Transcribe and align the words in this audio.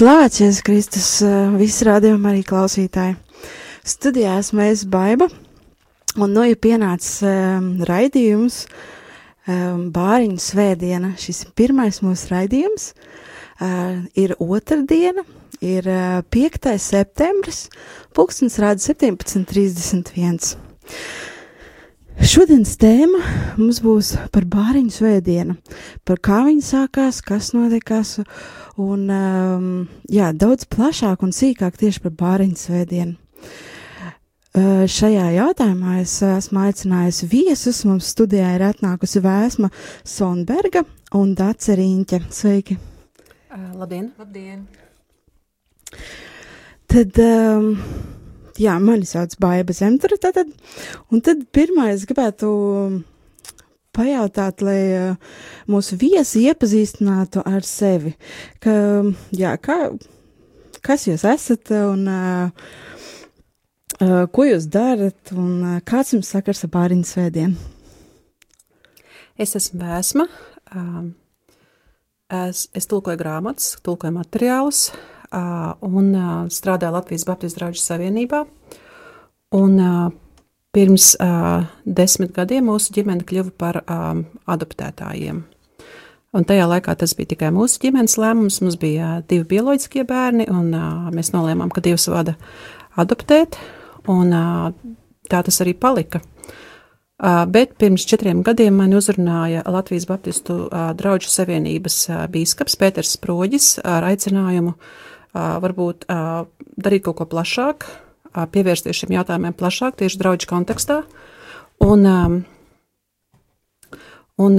Jēzus 0.00 0.62
Kristus, 0.64 1.08
visi 1.60 1.84
rādījumi 1.84 2.28
arī 2.30 2.40
klausītāji. 2.48 3.18
Studijā 3.84 4.38
esmu 4.40 4.62
es 4.64 4.86
Baiba, 4.88 5.26
un 6.16 6.32
nu 6.32 6.44
ir 6.48 6.56
pienācis 6.56 7.18
um, 7.28 7.66
raidījums 7.84 8.62
um, 9.44 9.90
Bāriņu 9.92 10.40
svētdiena. 10.40 11.10
Šis 11.20 11.42
ir 11.44 11.50
pirmais 11.52 12.00
mūsu 12.00 12.32
raidījums, 12.32 12.94
uh, 12.94 14.00
ir 14.16 14.32
otrdiena, 14.40 15.26
ir 15.60 15.84
uh, 15.84 16.24
5. 16.32 16.72
septembris, 16.80 17.66
pulkstens 18.16 18.56
rāda 18.62 18.80
17.31. 18.80 20.56
Šodienas 22.20 22.74
tēma 22.76 23.18
mums 23.56 23.78
būs 23.80 24.10
par 24.34 24.44
bāriņu 24.44 24.92
svētdienu, 24.92 25.54
par 26.04 26.18
kā 26.20 26.42
viņa 26.44 26.64
sākās, 26.66 27.22
kas 27.24 27.54
notikās, 27.56 28.18
un 28.76 29.06
um, 29.08 29.70
jā, 30.12 30.28
daudz 30.36 30.66
plašāk 30.68 31.24
un 31.24 31.32
sīkāk 31.32 31.80
tieši 31.80 32.02
par 32.04 32.14
bāriņu 32.20 32.60
svētdienu. 32.60 33.16
Uh, 34.50 34.84
šajā 34.90 35.30
jautājumā 35.38 35.96
es 36.02 36.18
esmu 36.26 36.64
aicinājusi 36.66 37.30
viesus. 37.30 37.80
Mums 37.88 38.12
studijā 38.12 38.52
ir 38.56 38.66
atnākusi 38.68 39.22
Vēsma 39.24 39.70
Sonberga 40.04 40.84
un 41.16 41.32
Dace 41.38 41.78
Riņķe. 41.78 42.20
Sveiki! 42.28 42.76
Uh, 43.48 43.70
labdien! 43.80 44.10
labdien. 44.20 44.66
Tad 46.90 47.22
um, 47.24 47.72
jā, 48.60 48.76
mani 48.82 49.08
sauc 49.08 49.36
Baiba 49.40 49.74
Zemtura, 49.76 50.18
tātad, 50.20 50.52
un 51.10 51.24
tad 51.24 51.46
pirmais 51.54 52.04
gribētu 52.08 52.50
pajautāt, 53.96 54.62
lai 54.64 55.16
mūsu 55.70 55.98
viesi 56.00 56.44
iepazīstinātu 56.48 57.42
ar 57.46 57.66
sevi, 57.66 58.14
ka, 58.62 58.74
jā, 59.36 59.56
kā, 59.62 59.78
kas 60.86 61.08
jūs 61.08 61.26
esat 61.28 61.72
un 61.80 62.06
ko 64.32 64.46
jūs 64.46 64.68
darat 64.72 65.34
un 65.36 65.80
kāds 65.84 66.14
jums 66.14 66.30
sakars 66.32 66.64
ar 66.64 66.74
bāriņu 66.76 67.08
svētdienu? 67.08 67.68
Es 69.40 69.56
esmu 69.56 69.80
Vēsma, 69.80 70.26
es, 72.28 72.66
es 72.76 72.88
tulkoju 72.88 73.18
grāmatas, 73.20 73.72
tulkoju 73.84 74.12
materiālus, 74.18 74.90
un 75.30 76.10
strādāju 76.50 76.96
Latvijas 76.96 77.26
Baptistu 77.28 77.60
draugu 77.60 77.78
savienībā. 77.80 78.44
Un, 79.56 79.78
pirms 80.74 81.14
desmit 81.84 82.34
gadiem 82.34 82.68
mūsu 82.70 82.94
ģimene 82.94 83.26
kļuva 83.26 83.54
par 83.58 83.80
adoptētājiem. 83.86 85.42
Un 86.30 86.46
tajā 86.46 86.66
laikā 86.70 86.94
tas 86.94 87.16
bija 87.18 87.32
tikai 87.32 87.50
mūsu 87.54 87.80
ģimenes 87.82 88.14
lēmums. 88.22 88.60
Mums 88.62 88.78
bija 88.78 89.16
divi 89.26 89.48
bioloģiskie 89.50 90.04
bērni, 90.06 90.46
un 90.50 90.70
mēs 91.14 91.32
nolēmām, 91.34 91.72
ka 91.74 91.82
Dievs 91.82 92.06
vada 92.12 92.36
adoptēt, 93.00 93.58
un 94.10 94.30
tā 95.30 95.42
tas 95.46 95.62
arī 95.64 95.74
palika. 95.74 96.22
Bet 97.50 97.74
pirms 97.82 98.06
četriem 98.08 98.44
gadiem 98.46 98.78
mani 98.78 98.96
uzrunāja 98.96 99.66
Latvijas 99.68 100.06
Baptistu 100.08 100.62
draugu 100.70 101.28
savienības 101.28 101.98
bīskaps 102.32 102.78
Pēters 102.80 103.18
Sproģis 103.18 103.74
ar 103.84 104.06
aicinājumu 104.08 104.72
uh, 104.72 105.09
varbūt 105.34 106.06
darīt 106.80 107.04
kaut 107.06 107.20
ko 107.20 107.26
plašāk, 107.30 107.86
pievērsties 108.54 109.02
šiem 109.02 109.14
jautājumiem 109.18 109.54
plašāk, 109.58 109.98
tieši 110.00 110.18
draugu 110.20 110.48
kontekstā. 110.50 111.02
Un, 111.80 112.06
un 114.40 114.58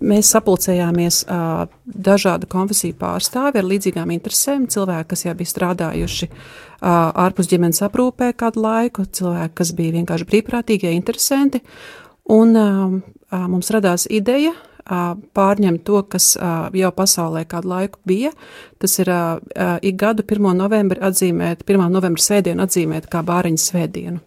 mēs 0.00 0.30
sapulcējāmies 0.34 1.22
dažādu 1.84 2.48
konfesiju 2.52 2.96
pārstāvi 3.00 3.60
ar 3.60 3.68
līdzīgām 3.68 4.12
interesēm, 4.14 4.68
cilvēki, 4.72 5.10
kas 5.12 5.26
jau 5.26 5.34
bija 5.38 5.52
strādājuši 5.52 6.30
ārpus 6.86 7.50
ģimenes 7.50 7.82
aprūpē 7.86 8.32
kādu 8.38 8.64
laiku, 8.64 9.06
cilvēki, 9.06 9.54
kas 9.56 9.74
bija 9.76 9.96
vienkārši 9.98 10.28
brīvprātīgie 10.30 10.94
interesanti. 10.96 11.62
Un 12.32 12.56
mums 13.30 13.70
radās 13.74 14.08
ideja 14.10 14.54
pārņemt 14.86 15.82
to, 15.86 16.02
kas 16.10 16.36
jau 16.76 16.92
pasaulē 16.94 17.44
kādu 17.50 17.72
laiku 17.72 17.98
bija. 18.06 18.30
Tas 18.78 18.98
ir 19.02 19.10
ik 19.82 19.98
gadu 20.00 20.22
1. 20.22 20.52
novembri 20.56 21.02
atzīmēt, 21.02 21.66
1. 21.66 21.88
novembra 21.90 22.22
svētdienu 22.22 22.62
atzīmēt 22.62 23.10
kā 23.10 23.22
bāriņu 23.26 23.62
svētdienu. 23.62 24.22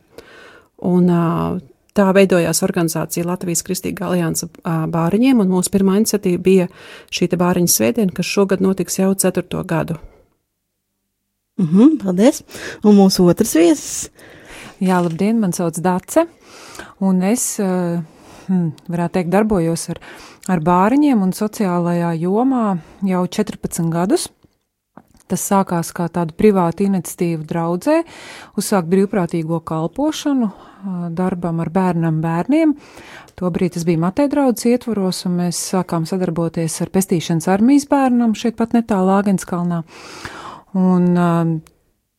Un 0.90 1.10
tā 1.96 2.08
veidojās 2.16 2.62
organizācija 2.64 3.28
Latvijas 3.28 3.64
Kristīgā 3.68 4.08
alianse 4.10 4.50
bāriņiem, 4.64 5.42
un 5.44 5.52
mūsu 5.52 5.72
pirmā 5.74 5.98
iniciatīva 6.00 6.44
bija 6.44 6.70
šī 7.12 7.32
bāriņu 7.40 7.74
svētdiena, 7.74 8.16
kas 8.16 8.30
šogad 8.30 8.64
notiks 8.64 9.00
jau 9.00 9.12
ceturto 9.16 9.64
gadu. 9.64 10.00
Mm 11.60 11.68
-hmm, 11.68 12.04
paldies! 12.04 12.44
Un 12.84 12.96
mūsu 12.96 13.26
otrs 13.28 13.56
viesis? 13.56 14.10
Jā, 14.80 15.02
labdien, 15.04 15.40
man 15.40 15.52
sauc 15.54 15.76
Dace, 15.84 16.24
un 17.00 17.22
es, 17.24 17.58
hmm, 17.60 18.72
varētu 18.88 19.14
teikt, 19.14 19.30
darbojos 19.30 19.90
ar 19.90 20.00
ar 20.50 20.64
bāriņiem 20.66 21.22
un 21.24 21.32
sociālajā 21.36 22.16
jomā 22.24 22.66
jau 23.06 23.24
14 23.40 23.90
gadus. 23.94 24.28
Tas 25.30 25.44
sākās 25.46 25.92
kā 25.94 26.08
tāda 26.10 26.34
privāta 26.34 26.82
iniciatīva 26.88 27.46
draudzē, 27.46 28.00
uzsākt 28.58 28.90
brīvprātīgo 28.90 29.60
kalpošanu 29.62 30.50
darbam 31.14 31.60
ar 31.62 31.70
bērnam 31.70 32.18
bērniem. 32.24 32.74
Tobrīd 33.38 33.76
tas 33.76 33.86
bija 33.86 34.02
Matei 34.02 34.26
draudzes 34.32 34.72
ietvaros, 34.72 35.22
un 35.30 35.38
mēs 35.44 35.60
sākām 35.70 36.08
sadarboties 36.10 36.80
ar 36.82 36.90
pestīšanas 36.96 37.50
armijas 37.52 37.86
bērnam 37.92 38.34
šeit 38.34 38.58
pat 38.58 38.74
netālu 38.74 39.12
Lāgenskalnā. 39.12 39.84
Un 40.80 41.06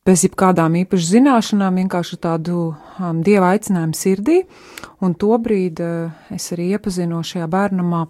bez 0.07 0.23
jebkādām 0.25 0.79
īpašām 0.81 1.09
zināšanām, 1.11 1.77
vienkārši 1.83 2.17
tādu 2.21 2.71
um, 2.71 3.19
dieva 3.25 3.51
aicinājumu 3.53 3.97
sirdī. 3.97 4.39
Un 5.05 5.13
tobrīd 5.13 5.81
uh, 5.83 6.33
es 6.33 6.49
arī 6.55 6.71
iepazinu 6.75 7.21
šajā 7.25 7.45
bērnamā 7.51 8.07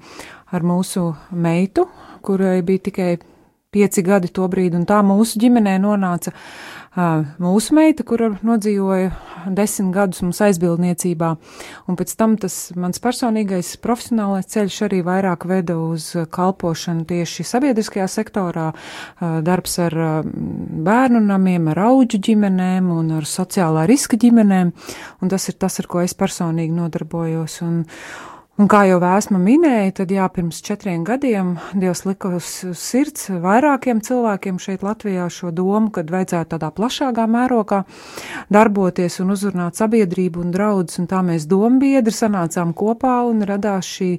ar 0.56 0.68
mūsu 0.68 1.10
meitu, 1.32 1.88
kurai 2.24 2.62
bija 2.64 2.86
tikai 2.88 3.12
pieci 3.72 4.04
gadi 4.04 4.32
tobrīd, 4.32 4.76
un 4.76 4.88
tā 4.88 5.02
mūsu 5.04 5.40
ģimenē 5.40 5.78
nonāca 5.84 6.34
mūsu 6.92 7.76
meita, 7.78 8.04
kura 8.04 8.34
nodzīvoja 8.44 9.12
desmit 9.56 9.94
gadus 9.96 10.22
mums 10.26 10.42
aizbildniecībā, 10.44 11.30
un 11.88 11.98
pēc 11.98 12.14
tam 12.20 12.36
tas 12.38 12.56
mans 12.76 13.00
personīgais 13.00 13.78
profesionālais 13.82 14.50
ceļš 14.52 14.80
arī 14.90 15.00
vairāk 15.08 15.48
veda 15.48 15.78
uz 15.80 16.12
kalpošanu 16.36 17.06
tieši 17.08 17.46
sabiedriskajā 17.48 18.10
sektorā, 18.12 18.72
darbs 19.22 19.78
ar 19.80 19.96
bērnu 20.26 21.24
namiem, 21.30 21.70
ar 21.72 21.86
auģu 21.88 22.20
ģimenēm 22.28 22.92
un 22.92 23.16
ar 23.22 23.30
sociālā 23.30 23.88
riska 23.90 24.20
ģimenēm, 24.20 24.74
un 25.22 25.32
tas 25.32 25.48
ir 25.48 25.56
tas, 25.62 25.80
ar 25.80 25.88
ko 25.88 26.04
es 26.04 26.18
personīgi 26.18 26.76
nodarbojos. 26.76 27.62
Un, 27.64 27.86
Un 28.62 28.68
kā 28.70 28.84
jau 28.86 29.00
vēsma 29.02 29.40
minēja, 29.42 29.94
tad 29.98 30.12
jā, 30.14 30.28
pirms 30.30 30.60
četriem 30.62 31.02
gadiem 31.08 31.56
Dievs 31.74 32.04
lika 32.06 32.30
uz 32.38 32.46
sirds 32.78 33.32
vairākiem 33.42 34.04
cilvēkiem 34.06 34.60
šeit 34.62 34.84
Latvijā 34.86 35.26
šo 35.34 35.50
domu, 35.50 35.90
kad 35.90 36.12
vajadzētu 36.14 36.52
tādā 36.52 36.70
plašākā 36.78 37.26
mērogā 37.26 37.80
darboties 38.54 39.18
un 39.24 39.34
uzrunāt 39.34 39.82
sabiedrību 39.82 40.44
un 40.44 40.54
draudus, 40.54 41.00
un 41.02 41.10
tā 41.10 41.24
mēs 41.26 41.50
dombiedri 41.50 42.14
sanācām 42.14 42.76
kopā 42.78 43.16
un 43.32 43.42
radās 43.50 43.90
šī 43.96 44.12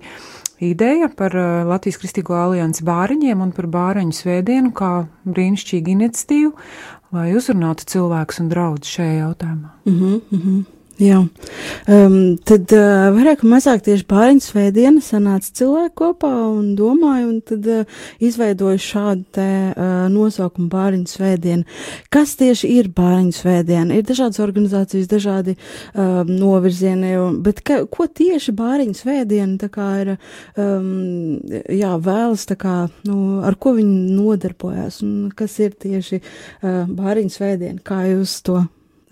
ideja 0.73 1.13
par 1.15 1.39
uh, 1.39 1.63
Latvijas 1.71 2.03
Kristīgo 2.03 2.35
aliansi 2.35 2.83
bāriņiem 2.89 3.47
un 3.47 3.55
par 3.55 3.71
bāriņu 3.71 4.19
svētdienu 4.25 4.75
kā 4.75 4.93
brīnišķīgu 5.23 5.95
iniciatīvu, 5.95 6.55
lai 7.15 7.31
uzrunātu 7.39 7.87
cilvēkus 7.95 8.43
un 8.43 8.51
draudus 8.51 8.99
šajā 8.99 9.19
jautājumā. 9.23 9.77
Mm 9.87 9.99
-hmm, 10.01 10.21
mm 10.31 10.41
-hmm. 10.43 10.63
Jā, 11.01 11.23
um, 11.89 12.17
tad 12.45 12.73
uh, 12.77 13.07
vairāk 13.15 13.41
vai 13.43 13.55
mazāk 13.55 13.81
tieši 13.87 14.05
pāriņas 14.11 14.49
svētdiena 14.51 15.01
sanāca 15.01 15.49
cilvēki 15.57 15.95
kopā 15.97 16.31
un 16.51 16.75
domāja, 16.77 17.25
un 17.31 17.39
tad 17.49 17.65
uh, 17.65 18.03
izveidoja 18.21 18.77
šādu 18.83 19.25
te 19.33 19.47
uh, 19.73 19.95
nosaukumu 20.13 20.69
pāriņas 20.73 21.15
svētdiena. 21.17 21.65
Kas 22.13 22.35
tieši 22.41 22.69
ir 22.77 22.91
pāriņas 22.93 23.41
svētdiena? 23.41 23.97
Ir 23.97 24.05
dažādas 24.05 24.43
organizācijas, 24.45 25.09
dažādi 25.09 25.57
um, 25.57 26.29
novirzieni, 26.29 27.15
bet 27.43 27.65
ka, 27.65 27.81
ko 27.89 28.07
tieši 28.07 28.53
pāriņas 28.61 29.03
svētdiena 29.07 29.57
tā 29.65 29.71
kā 29.73 29.89
ir, 30.05 30.13
um, 30.61 31.41
jā, 31.73 31.95
vēlas 32.05 32.45
tā 32.53 32.59
kā, 32.61 32.77
nu, 33.09 33.41
ar 33.49 33.57
ko 33.57 33.73
viņi 33.81 34.13
nodarbojās, 34.13 35.01
un 35.09 35.33
kas 35.41 35.57
ir 35.65 35.73
tieši 35.73 36.21
uh, 36.21 36.85
pāriņas 36.93 37.41
svētdiena, 37.41 37.81
kā 37.81 38.05
jūs 38.13 38.37
to 38.45 38.61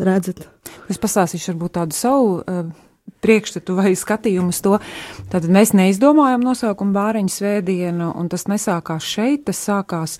redzat? 0.06 0.47
Es 0.91 1.00
pastāstīšu 1.00 1.52
varbūt 1.55 1.76
tādu 1.79 1.97
savu 1.97 2.38
uh, 2.41 2.70
priekšstatu 3.25 3.76
vai 3.79 3.93
skatījumu 3.99 4.55
uz 4.55 4.61
to. 4.64 4.76
Tad 5.32 5.49
mēs 5.52 5.75
neizdomājām 5.76 6.44
nosaukumu 6.44 6.94
bāriņu 6.97 7.35
svētdienu, 7.35 8.12
un 8.17 8.31
tas 8.32 8.47
nesākās 8.50 9.06
šeit, 9.06 9.44
tas 9.49 9.61
sākās, 9.69 10.19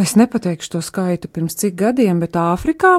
es 0.00 0.16
nepateikšu 0.18 0.76
to 0.76 0.84
skaitu 0.84 1.30
pirms 1.32 1.58
cik 1.60 1.76
gadiem, 1.84 2.22
bet 2.22 2.38
Āfrikā. 2.40 2.98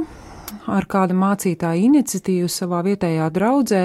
Ar 0.72 0.88
kāda 0.90 1.16
mācītāja 1.18 1.82
iniciatīvu 1.88 2.50
savā 2.52 2.82
vietējā 2.86 3.28
draudzē 3.34 3.84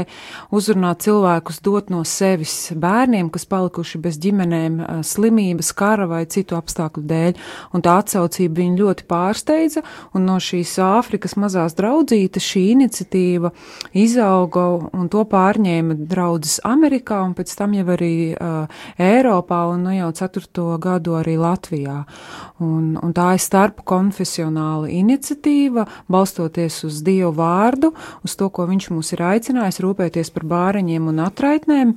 uzrunāt 0.55 1.03
cilvēkus 1.07 1.61
dot 1.65 1.91
no 1.93 2.05
sevis 2.07 2.73
bērniem, 2.79 3.31
kas 3.35 3.47
palikuši 3.51 4.01
bez 4.03 4.19
ģimenēm 4.23 4.81
slimības, 5.07 5.73
kara 5.79 6.09
vai 6.11 6.25
citu 6.31 6.59
apstākļu 6.59 7.05
dēļ. 7.09 7.43
Un 7.75 7.85
tā 7.85 7.99
atsaucība 8.03 8.63
viņu 8.63 8.83
ļoti 8.83 9.07
pārsteidza, 9.11 9.85
un 10.15 10.29
no 10.29 10.39
šīs 10.43 10.77
Āfrikas 10.83 11.37
mazās 11.41 11.77
draudzītes 11.79 12.45
šī 12.45 12.65
iniciatīva 12.75 13.53
izauga 13.99 14.69
un 14.93 15.09
to 15.13 15.25
pārņēma 15.29 15.99
draudzes 16.09 16.61
Amerikā 16.67 17.21
un 17.27 17.35
pēc 17.39 17.55
tam 17.59 17.75
jau 17.77 17.87
arī 17.95 18.13
uh, 18.35 18.81
Eiropā 19.03 19.65
un 19.73 19.87
nu 19.89 19.95
jau 19.97 20.11
ceturto 20.17 20.71
gadu 20.83 21.17
arī 21.19 21.37
Latvijā. 21.41 22.03
Un, 22.65 22.97
un 22.99 23.15
tā 23.15 23.33
ir 23.37 23.43
starp 23.43 23.85
konfesionāla 23.89 24.91
iniciatīva, 24.91 25.87
balstoties 26.11 26.68
uz 26.89 27.01
Dievu 27.07 27.33
vārdu, 27.39 27.93
uz 28.27 28.37
to, 28.39 28.51
ko 28.53 28.69
viņš 28.69 28.91
mūs 28.95 29.15
ir 29.17 29.25
aicinājis, 29.33 29.81
rūpēties 29.85 30.33
par 30.35 30.47
bāriņiem 30.53 31.09
un 31.13 31.23
atraitnēm. 31.27 31.95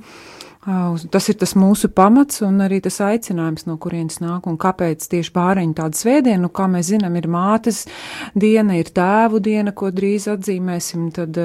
Tas 0.62 1.26
ir 1.26 1.34
tas 1.40 1.56
mūsu 1.58 1.88
pamats 1.90 2.38
un 2.46 2.60
arī 2.62 2.76
tas 2.84 3.00
aicinājums, 3.02 3.64
no 3.66 3.74
kurienes 3.82 4.20
nāk 4.22 4.44
un 4.46 4.54
kāpēc 4.62 5.08
tieši 5.10 5.32
bāriņu 5.34 5.74
tāda 5.74 5.98
svētdiena. 5.98 6.38
Nu, 6.44 6.50
kā 6.54 6.68
mēs 6.70 6.92
zinām, 6.92 7.16
ir 7.18 7.26
mātes 7.26 7.80
diena, 8.38 8.76
ir 8.78 8.92
tēvu 8.94 9.40
diena, 9.42 9.72
ko 9.74 9.90
drīz 9.90 10.28
atzīmēsim. 10.30 11.08
Tad, 11.18 11.40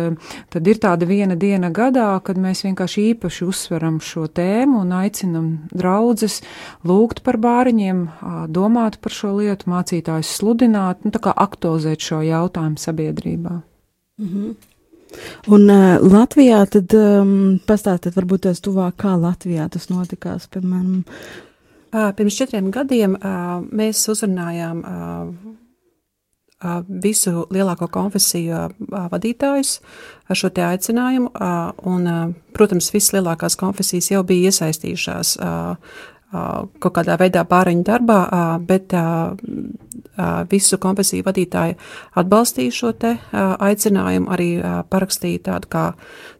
tad 0.53 0.69
ir 0.69 0.81
tāda 0.85 1.09
viena 1.09 1.33
diena 1.33 1.73
gadā, 1.73 2.11
kad 2.21 2.37
mēs 2.37 2.61
vienkārši 2.67 3.07
īpaši 3.15 3.49
uzsveram 3.49 3.97
šo 4.05 4.27
tēmu 4.29 4.83
un 4.85 4.93
aicinam 4.99 5.49
draudzes 5.73 6.43
lūgt 6.85 7.25
par 7.25 7.41
bāriņiem, 7.41 8.05
domāt 8.53 9.01
par 9.01 9.17
šo 9.17 9.33
lietu, 9.41 9.73
mācītājus 9.73 10.37
sludināt, 10.37 11.01
nu, 11.01 11.09
tā 11.09 11.25
kā 11.25 11.33
aktualizēt 11.33 12.05
šo 12.05 12.21
jautājumu 12.21 12.77
sabiedrībā. 12.85 13.61
Mm 14.21 14.29
-hmm. 14.29 14.76
Un 15.53 15.69
uh, 15.71 15.97
Latvijā 16.03 16.63
tad 16.71 16.93
um, 16.97 17.35
pastāstiet 17.67 18.17
varbūt 18.17 18.47
tās 18.47 18.63
tuvāk, 18.63 18.97
kā 19.03 19.15
Latvijā 19.19 19.67
tas 19.71 19.87
notikās, 19.91 20.49
piemēram. 20.51 21.05
Uh, 21.87 22.09
pirms 22.17 22.35
četriem 22.35 22.67
gadiem 22.75 23.15
uh, 23.15 23.61
mēs 23.71 24.03
uzrunājām 24.11 24.83
uh, 24.83 25.55
visu 26.87 27.45
lielāko 27.53 27.85
konfesiju 27.93 28.63
vadītājus 28.89 29.75
ar 30.27 30.39
šo 30.39 30.49
te 30.49 30.63
aicinājumu, 30.65 31.29
un, 31.85 32.07
protams, 32.57 32.89
visas 32.95 33.13
lielākās 33.13 33.53
konfesijas 33.61 34.09
jau 34.09 34.23
bija 34.25 34.49
iesaistījušās 34.49 35.35
kaut 36.31 36.93
kādā 36.97 37.15
veidā 37.19 37.43
pāriņu 37.47 37.83
darbā, 37.87 38.19
bet 38.67 38.93
visu 40.51 40.79
konfesiju 40.83 41.23
vadītāji 41.23 41.77
atbalstīja 42.19 42.73
šo 42.75 42.91
te 42.99 43.13
aicinājumu, 43.33 44.31
arī 44.33 44.49
parakstīja 44.91 45.45
tādu 45.51 45.71
kā 45.71 45.83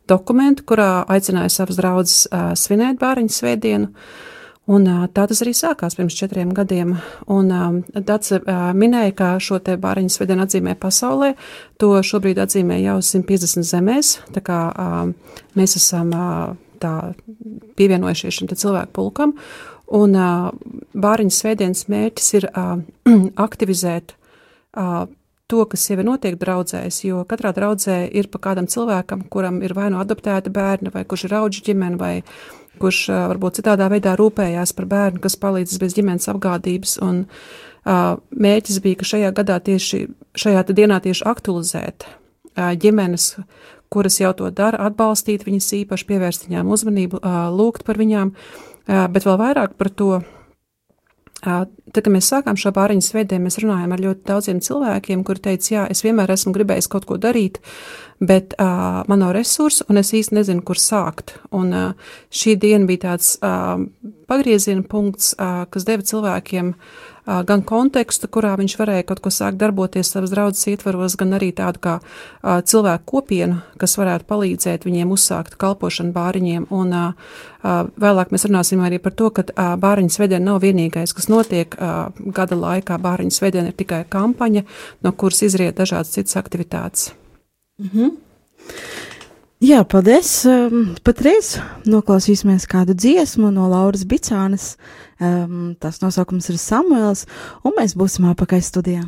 dokumentu, 0.10 0.66
kurā 0.68 1.06
aicināja 1.08 1.54
savas 1.54 1.80
draudzes 1.80 2.26
svinēt 2.60 3.00
bāriņu 3.00 3.32
svētdienu. 3.32 3.94
Un 4.68 4.84
tā 5.16 5.24
tas 5.32 5.40
arī 5.46 5.54
sākās 5.56 5.96
pirms 5.96 6.16
četriem 6.20 6.50
gadiem. 6.52 6.98
Un 7.32 7.52
Dats 7.96 8.34
minēja, 8.76 9.14
ka 9.16 9.30
šo 9.40 9.62
te 9.64 9.78
bāriņu 9.80 10.12
svētdienu 10.12 10.44
atzīmē 10.44 10.74
pasaulē. 10.76 11.30
To 11.80 11.94
šobrīd 12.04 12.42
atzīmē 12.44 12.82
jau 12.84 12.98
150 13.00 13.64
zemēs. 13.64 14.18
Tā 14.36 14.44
kā 14.44 14.60
mēs 15.56 15.78
esam 15.80 16.12
tā 16.84 16.94
pievienojušies 17.80 18.42
šim 18.42 18.52
cilvēku 18.52 18.92
pulkam. 19.00 19.38
Un 19.96 20.16
uh, 20.20 20.50
bāriņas 20.98 21.38
svētdienas 21.44 21.86
mērķis 21.92 22.34
ir 22.40 22.50
uh, 22.50 22.82
aktivizēt 23.48 24.14
uh, 24.16 25.06
to, 25.48 25.64
kas 25.72 25.86
jau 25.88 25.96
ir 26.02 26.08
notiek 26.08 26.36
draudzēs, 26.40 27.02
jo 27.08 27.24
katrā 27.30 27.54
draudzē 27.56 28.02
ir 28.12 28.28
pa 28.32 28.42
kādam 28.50 28.68
cilvēkam, 28.68 29.24
kuram 29.32 29.62
ir 29.64 29.76
vai 29.78 29.88
nu 29.94 30.02
adoptēta 30.02 30.52
bērna, 30.52 30.92
vai 30.92 31.06
kurš 31.08 31.30
ir 31.30 31.38
auģi 31.40 31.64
ģimene, 31.70 32.00
vai 32.02 32.14
kurš 32.82 33.02
uh, 33.10 33.24
varbūt 33.32 33.62
citādā 33.62 33.88
veidā 33.94 34.18
rūpējās 34.20 34.76
par 34.76 34.90
bērnu, 34.92 35.24
kas 35.24 35.40
palīdz 35.40 35.80
bez 35.82 35.96
ģimenes 35.96 36.28
apgādības. 36.34 36.98
Un 37.08 37.24
uh, 37.24 38.20
mērķis 38.36 38.84
bija, 38.84 39.00
ka 39.00 39.12
šajā 39.16 39.34
gadā 39.40 39.62
tieši 39.64 40.04
šajā 40.38 40.68
dienā 40.70 41.00
tieši 41.02 41.26
aktualizēt 41.32 42.06
uh, 42.06 42.74
ģimenes, 42.76 43.36
kuras 43.94 44.20
jau 44.20 44.34
to 44.36 44.50
dara, 44.52 44.90
atbalstīt 44.90 45.46
viņas 45.48 45.72
īpaši, 45.82 46.08
pievērst 46.10 46.50
viņām 46.50 46.72
uzmanību, 46.76 47.22
lūgt 47.56 47.86
par 47.88 48.00
viņām. 48.02 48.34
Bet 48.88 49.26
vēl 49.28 49.36
vairāk 49.40 49.74
par 49.76 49.90
to, 49.92 50.12
tad, 51.44 51.72
kad 51.94 52.10
mēs 52.14 52.30
sākām 52.32 52.58
šo 52.60 52.72
pāriņu 52.76 53.04
svētdienu, 53.04 53.46
mēs 53.48 53.60
runājām 53.62 53.94
ar 53.94 54.04
ļoti 54.04 54.24
daudziem 54.30 54.62
cilvēkiem, 54.64 55.26
kuri 55.28 55.44
teica, 55.50 55.68
jā, 55.74 55.84
es 55.92 56.04
vienmēr 56.06 56.32
esmu 56.34 56.54
gribējis 56.56 56.88
kaut 56.92 57.08
ko 57.10 57.18
darīt, 57.22 57.60
bet 58.24 58.56
uh, 58.58 59.04
man 59.12 59.22
nav 59.22 59.36
resursu, 59.38 59.86
un 59.92 60.00
es 60.02 60.14
īsti 60.16 60.38
nezinu, 60.40 60.64
kur 60.66 60.80
sākt. 60.82 61.36
Un 61.52 61.76
uh, 61.76 62.16
šī 62.32 62.56
diena 62.64 62.90
bija 62.90 63.10
tāds 63.10 63.36
uh, 63.44 63.76
pagrieziena 64.32 64.88
punkts, 64.88 65.36
uh, 65.36 65.66
kas 65.74 65.86
deva 65.88 66.08
cilvēkiem 66.08 66.74
uh, 66.74 67.17
gan 67.28 67.62
kontekstu, 67.68 68.30
kurā 68.32 68.54
viņš 68.60 68.76
varēja 68.80 69.06
kaut 69.10 69.20
ko 69.24 69.32
sākt 69.34 69.60
darboties 69.60 70.14
savas 70.14 70.32
draudzes 70.32 70.70
ietvaros, 70.72 71.18
gan 71.20 71.36
arī 71.36 71.50
tādu 71.56 71.82
kā 71.84 71.96
cilvēku 72.42 73.04
kopienu, 73.12 73.60
kas 73.82 73.98
varētu 74.00 74.28
palīdzēt 74.30 74.88
viņiem 74.88 75.12
uzsākt 75.12 75.58
kalpošanu 75.60 76.16
bāriņiem. 76.16 76.68
Un 76.72 76.96
vēlāk 78.00 78.32
mēs 78.32 78.48
runāsim 78.48 78.84
arī 78.86 79.02
par 79.04 79.16
to, 79.20 79.32
ka 79.36 79.44
bāriņu 79.82 80.16
svētdiena 80.16 80.54
nav 80.54 80.62
vienīgais, 80.64 81.16
kas 81.18 81.28
notiek 81.32 81.76
gada 81.76 82.60
laikā. 82.60 83.00
Bāriņu 83.04 83.36
svētdiena 83.36 83.74
ir 83.74 83.80
tikai 83.80 84.06
kampaņa, 84.10 84.64
no 85.04 85.12
kuras 85.12 85.44
izriet 85.44 85.76
dažādas 85.82 86.16
citas 86.16 86.40
aktivitātes. 86.40 87.12
Mhm. 87.84 88.16
Jā, 89.58 89.80
paldies. 89.90 90.46
Patreiz 91.02 91.56
noklausīsimies 91.90 92.68
kādu 92.70 92.94
dziesmu 92.94 93.50
no 93.50 93.66
Lauras 93.72 94.04
Bicānas. 94.06 94.76
Um, 95.18 95.76
tās 95.82 96.02
nosaukums 96.04 96.50
ir 96.52 96.60
Samuēls, 96.62 97.26
un 97.66 97.74
mēs 97.80 97.96
būsim 97.98 98.28
apakaļ 98.30 98.62
studijā. 98.62 99.06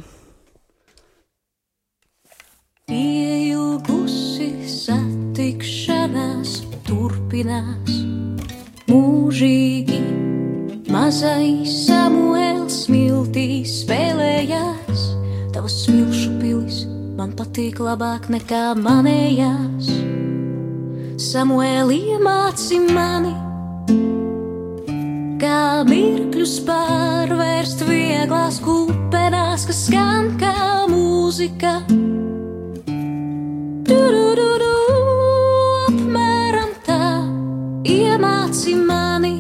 Ilgusi 2.90 4.50
satikšanās 4.66 6.56
turpinās 6.88 8.00
mūžīgi. 8.90 10.00
Mazais 10.90 11.76
Samuēls 11.86 12.86
smiltī 12.88 13.62
spēlējās, 13.70 15.04
tavas 15.54 15.84
smilšu 15.84 16.34
pilis 16.42 16.88
man 17.20 17.36
patīk 17.36 17.82
labāk 17.84 18.30
nekā 18.32 18.72
manējās. 18.80 19.92
Samuēl 21.20 21.92
iemāci 21.92 22.80
mani, 22.96 23.34
kā 25.40 25.84
mirkļus 25.88 26.56
pārvērst 26.68 27.84
vieglās 27.88 28.60
kupenās, 28.64 29.64
kas 29.70 29.86
skan 29.88 30.34
kā 30.40 30.54
mūzika. 30.92 31.72
Du-du-du-du, 33.88 34.74
apmēram 35.88 36.74
tā 36.88 37.00
iemāci 37.88 38.76
mani, 38.84 39.36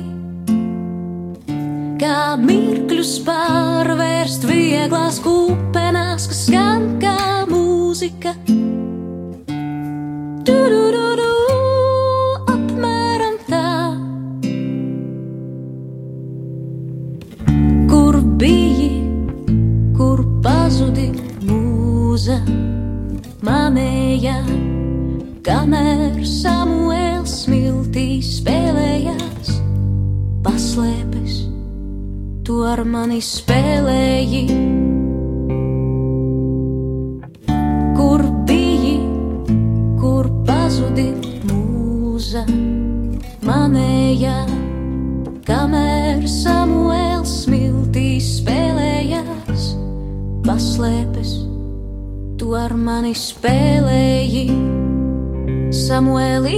kā 2.00 2.22
mirkļus 2.46 3.18
pārvērst 3.28 4.48
vieglās 4.48 5.20
kupenās, 5.26 6.30
kas 6.32 6.46
skan 6.48 6.94
kā 7.04 7.18
mūzika. 7.52 8.38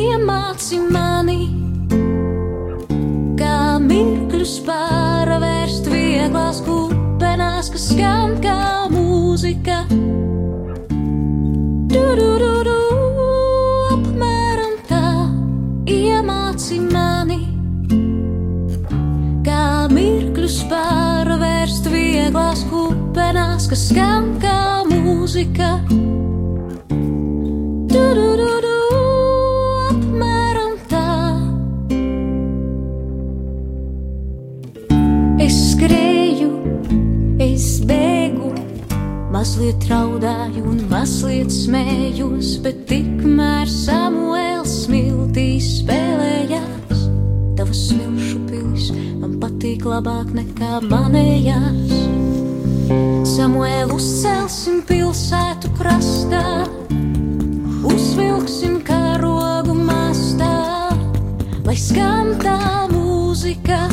iemāci 0.01 0.79
mani, 0.91 1.41
kā 3.39 3.77
mirkļus 3.83 4.53
pārvērst 4.65 5.89
vieglās 5.91 6.61
kupenās, 6.65 7.69
kas 7.73 7.87
skan 7.91 8.37
kā 8.43 8.87
mūzika. 8.93 9.81
Du, 11.91 12.03
du, 12.17 12.29
du, 12.41 12.51
du, 12.67 12.77
apmēram 13.97 14.77
tā, 14.89 15.03
iemāci 15.91 16.79
mani, 16.87 17.41
kā 19.45 19.65
mirkļus 19.91 20.61
pārvērst 20.71 21.91
vieglās 21.93 22.65
kupenās, 22.71 23.69
kas 23.71 23.89
skan 23.91 24.33
kā 24.41 24.61
mūzika. 24.89 25.75
Mazliet 39.41 39.87
raudāju 39.89 40.61
un 40.69 40.81
mazliet 40.85 41.49
smējos, 41.49 42.59
bet 42.61 42.83
tikmēr 42.85 43.65
Samuēls 43.65 44.83
smiltīs 44.83 45.65
spēlējās. 45.79 46.99
Tavas 47.57 47.79
smilšu 47.87 48.37
pilis 48.45 48.91
man 49.17 49.39
patīk 49.41 49.87
labāk 49.89 50.29
nekā 50.37 50.83
manējās. 50.85 51.95
Samuēlu 53.31 53.97
uzcelsim 53.97 54.83
pilsētu 54.85 55.73
krastā 55.79 56.45
uzvilksim 57.89 58.77
karogu 58.85 59.73
mastā, 59.73 60.53
lai 61.65 61.79
skan 61.81 62.35
tā 62.45 62.59
mūzika. 62.93 63.87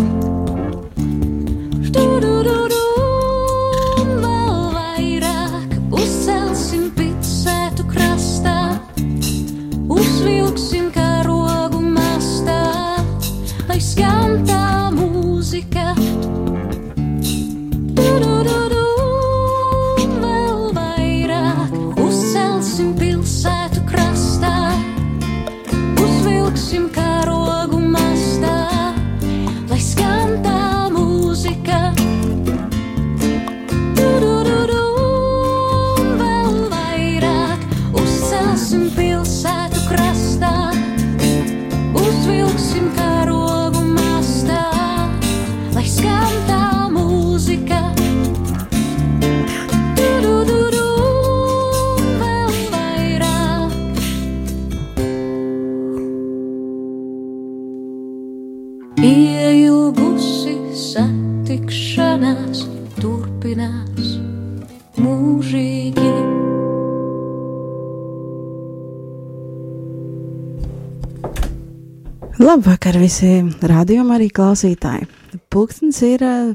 Labvakar 72.38 72.94
visiem 73.02 73.48
rādījumam 73.66 74.12
arī 74.14 74.28
klausītāji. 74.30 75.08
Pulkstens 75.50 75.96
ir 76.06 76.22
uh, 76.22 76.52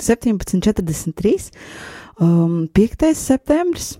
17.43, 0.00 1.50
um, 2.24 2.54
5. 2.72 3.04
septembris, 3.20 3.90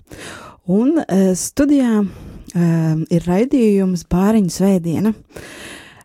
un 0.64 0.94
uh, 1.02 1.26
studijā 1.36 1.98
um, 2.00 3.02
ir 3.12 3.28
raidījums 3.28 4.06
Bāriņu 4.08 4.54
svētdiena. 4.54 5.12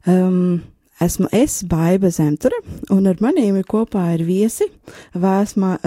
Um, 0.03 0.59
esmu 1.00 1.31
es, 1.39 1.61
Baiba 1.63 2.11
Zemture, 2.11 2.59
un 2.91 3.07
ar 3.07 3.23
maniem 3.23 3.61
ir 3.61 3.71
kopā 3.71 4.09
ir 4.17 4.25
viesi 4.27 4.67
Vēsma 5.15 5.77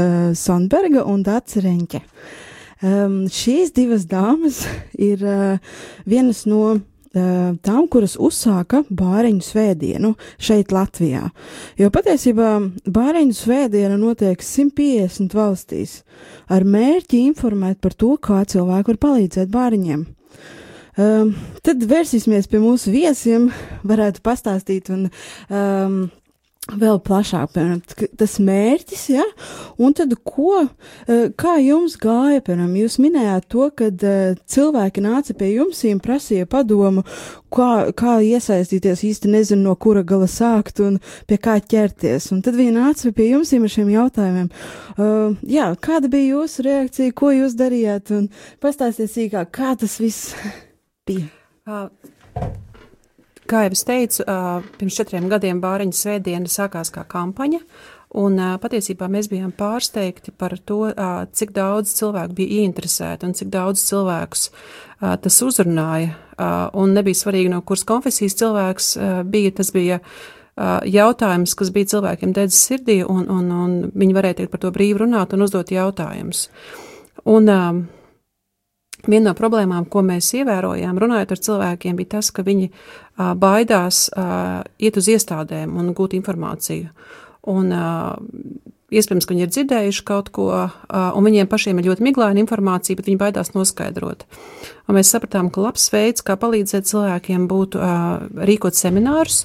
Sonberga 0.41 1.05
un 1.05 1.21
Dāca 1.27 1.61
Reņķe. 1.61 2.01
Um, 2.81 3.21
šīs 3.29 3.77
divas 3.77 4.09
dāmas 4.09 4.65
ir 5.13 5.21
vienas 6.09 6.47
no 6.49 6.79
tām, 7.15 7.85
kuras 7.91 8.17
uzsāka 8.19 8.83
bāriņu 8.91 9.45
svētdienu 9.45 10.15
šeit 10.43 10.75
Latvijā. 10.75 11.29
Jo 11.79 11.91
patiesībā 11.95 12.51
bāriņu 12.91 13.37
svētdiena 13.39 13.99
notiek 14.01 14.43
150 14.43 15.37
valstīs 15.37 16.01
ar 16.51 16.67
mērķi 16.67 17.23
informēt 17.31 17.81
par 17.85 17.95
to, 17.95 18.17
kā 18.19 18.43
cilvēki 18.51 18.95
var 18.95 19.01
palīdzēt 19.07 19.55
bāriņiem. 19.55 20.05
Um, 20.95 21.33
tad 21.67 21.83
vērsīsimies 21.91 22.47
pie 22.47 22.61
mūsu 22.63 22.93
viesiem, 22.95 23.49
varētu 23.83 24.23
pastāstīt 24.23 24.93
un 24.95 25.09
um, 25.09 25.97
vēl 26.73 26.99
plašāk, 27.05 27.53
piemēram, 27.53 27.81
tas 28.17 28.39
mērķis, 28.41 29.03
ja, 29.13 29.25
un 29.77 29.93
tad 29.97 30.15
ko, 30.25 30.65
eh, 30.65 31.29
kā 31.37 31.59
jums 31.61 31.99
gāja, 32.01 32.41
piemēram, 32.45 32.73
jūs 32.81 32.97
minējāt 33.03 33.49
to, 33.53 33.69
kad 33.77 34.05
uh, 34.07 34.39
cilvēki 34.49 35.05
nāca 35.05 35.37
pie 35.37 35.51
jums 35.53 35.83
un 35.91 36.01
prasīja 36.01 36.49
padomu, 36.49 37.05
kā, 37.53 37.93
kā 37.93 38.17
iesaistīties, 38.25 39.05
īsti 39.11 39.33
nezinu, 39.35 39.69
no 39.69 39.77
kura 39.77 40.03
gala 40.03 40.29
sākt 40.31 40.81
un 40.85 40.99
pie 41.29 41.39
kā 41.39 41.59
ķerties, 41.61 42.31
un 42.33 42.43
tad 42.45 42.57
viņi 42.57 42.77
nāca 42.79 43.13
pie 43.13 43.31
jums 43.35 43.53
ar 43.53 43.69
šiem 43.77 43.93
jautājumiem. 43.93 44.51
Uh, 44.97 45.37
jā, 45.45 45.69
kāda 45.77 46.09
bija 46.09 46.39
jūsu 46.39 46.65
reakcija, 46.65 47.13
ko 47.13 47.35
jūs 47.35 47.59
darījāt, 47.61 48.15
un 48.17 48.31
pastāstiet 48.65 49.13
sīkāk, 49.13 49.53
kā 49.53 49.77
tas 49.77 50.01
viss 50.01 50.33
bija. 51.09 51.29
Ā, 51.69 51.87
Kā 53.55 53.61
jau 53.69 53.75
es 53.77 53.85
teicu, 53.87 54.25
pirms 54.81 54.97
četriem 54.99 55.29
gadiem 55.31 55.61
Bāriņas 55.63 55.99
svētdiena 56.03 56.51
sākās 56.51 56.89
kā 56.91 57.05
kampaņa, 57.07 57.61
un 58.19 58.41
patiesībā 58.59 59.07
mēs 59.07 59.29
bijām 59.31 59.53
pārsteigti 59.55 60.33
par 60.35 60.57
to, 60.67 60.89
cik 61.39 61.53
daudz 61.55 61.93
cilvēku 61.95 62.35
bija 62.41 62.65
ieinteresēti 62.65 63.29
un 63.29 63.37
cik 63.39 63.53
daudz 63.55 63.85
cilvēkus 63.87 64.49
tas 64.99 65.39
uzrunāja. 65.47 66.17
Un 66.75 66.97
nebija 66.99 67.21
svarīgi, 67.21 67.53
no 67.53 67.63
kuras 67.63 67.87
konfesijas 67.87 68.35
cilvēks 68.43 68.91
bija, 69.31 69.55
tas 69.61 69.71
bija 69.71 70.01
jautājums, 70.91 71.55
kas 71.55 71.71
bija 71.77 71.93
cilvēkiem 71.95 72.35
dedzis 72.35 72.59
sirdī, 72.73 73.05
un, 73.07 73.29
un, 73.31 73.53
un 73.55 73.77
viņi 73.95 74.19
varēja 74.19 74.41
tiek 74.43 74.51
par 74.51 74.67
to 74.67 74.75
brīvi 74.75 75.05
runāt 75.05 75.39
un 75.39 75.47
uzdot 75.47 75.71
jautājumus. 75.71 76.49
Un, 77.31 77.47
ā, 77.47 77.63
Viena 79.05 79.31
no 79.31 79.35
problēmām, 79.37 79.89
ko 79.91 80.01
mēs 80.07 80.31
ievērojām, 80.39 80.99
runājot 81.01 81.35
ar 81.35 81.43
cilvēkiem, 81.47 81.97
bija 81.99 82.17
tas, 82.17 82.31
ka 82.33 82.45
viņi 82.47 82.71
uh, 82.71 83.33
baidās 83.39 84.07
uh, 84.13 84.63
iet 84.81 84.97
uz 85.01 85.11
iestādēm 85.13 85.75
un 85.81 85.93
gūt 85.97 86.17
informāciju. 86.17 86.89
Un, 87.53 87.75
uh, 87.77 88.15
iespējams, 88.95 89.27
ka 89.27 89.35
viņi 89.35 89.45
ir 89.45 89.53
dzirdējuši 89.53 90.05
kaut 90.07 90.31
ko, 90.35 90.49
un 90.89 91.27
viņiem 91.27 91.49
pašiem 91.51 91.81
ir 91.81 91.89
ļoti 91.89 92.05
miglaina 92.07 92.41
informācija, 92.43 92.97
bet 92.99 93.09
viņi 93.11 93.21
baidās 93.21 93.51
noskaidrot. 93.57 94.23
Un 94.87 94.99
mēs 94.99 95.11
sapratām, 95.11 95.51
ka 95.51 95.65
labs 95.65 95.89
veids, 95.93 96.23
kā 96.25 96.37
palīdzēt 96.41 96.87
cilvēkiem, 96.91 97.49
būtu 97.51 97.83
rīkot 98.47 98.79
seminārus. 98.79 99.45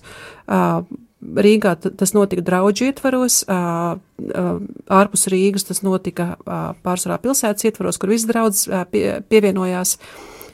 Rīgā 1.20 1.74
tas 1.84 2.14
notika 2.16 2.42
draugu 2.48 2.86
ietvaros, 2.88 3.42
ārpus 3.50 5.28
Rīgas 5.32 5.68
tas 5.68 5.82
notika 5.84 6.38
pārsvarā 6.86 7.18
pilsētas 7.20 7.68
ietvaros, 7.68 8.00
kur 8.00 8.14
viss 8.14 8.28
draudz 8.30 8.68
pievienojās. 8.92 9.98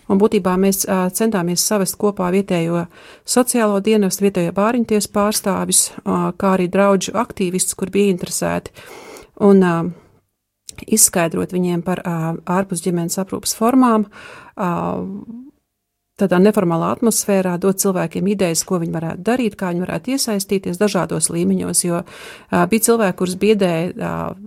Un 0.09 0.19
būtībā 0.21 0.53
mēs 0.61 0.83
centāmies 1.17 1.63
savest 1.65 1.97
kopā 2.01 2.31
vietējo 2.33 2.83
sociālo 3.25 3.79
dienestu, 3.85 4.25
vietējo 4.27 4.53
bāriņties 4.57 5.09
pārstāvis, 5.13 5.87
kā 6.05 6.51
arī 6.57 6.67
draugu 6.69 7.13
aktīvistus, 7.17 7.77
kur 7.77 7.93
bija 7.93 8.13
interesēti. 8.13 8.73
Un 9.45 9.61
izskaidrot 10.85 11.53
viņiem 11.53 11.81
par 11.85 12.01
ārpus 12.05 12.81
ģimenes 12.85 13.17
aprūpas 13.21 13.53
formām, 13.57 14.05
tādā 16.19 16.39
neformālā 16.39 16.93
atmosfērā, 16.95 17.57
dot 17.61 17.81
cilvēkiem 17.83 18.27
idejas, 18.31 18.63
ko 18.67 18.79
viņi 18.81 18.95
varētu 18.95 19.25
darīt, 19.27 19.57
kā 19.59 19.71
viņi 19.73 19.83
varētu 19.83 20.15
iesaistīties 20.15 20.79
dažādos 20.79 21.29
līmeņos, 21.33 21.83
jo 21.87 22.01
uh, 22.01 22.65
bija 22.71 22.87
cilvēki, 22.89 23.17
kurus 23.19 23.37
biedēja 23.41 23.91
uh, 23.95 24.37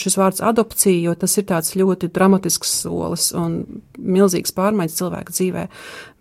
šis 0.00 0.18
vārds 0.18 0.42
adopcija, 0.44 0.98
jo 1.06 1.14
tas 1.18 1.36
ir 1.38 1.46
tāds 1.48 1.74
ļoti 1.78 2.10
dramatisks 2.14 2.74
solis 2.82 3.30
un 3.38 3.62
milzīgs 3.98 4.54
pārmaiņas 4.56 4.98
cilvēka 5.00 5.34
dzīvē. 5.38 5.64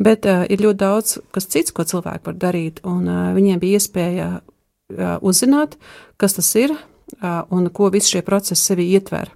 Bet 0.03 0.29
uh, 0.29 0.45
ir 0.47 0.63
ļoti 0.63 0.81
daudz, 0.85 1.17
kas 1.35 1.49
cits, 1.49 1.75
ko 1.75 1.85
cilvēki 1.89 2.29
var 2.29 2.39
darīt, 2.47 2.83
un 2.87 3.07
uh, 3.09 3.29
viņiem 3.35 3.61
bija 3.63 3.81
iespēja 3.81 4.31
uh, 4.39 5.15
uzzināt, 5.25 5.79
kas 6.21 6.37
tas 6.37 6.53
ir 6.59 6.75
uh, 6.75 7.41
un 7.49 7.69
ko 7.73 7.89
visi 7.93 8.15
šie 8.15 8.25
procesi 8.25 8.61
sevi 8.61 8.91
ietver. 8.93 9.33